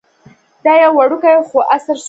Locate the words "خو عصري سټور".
1.47-1.97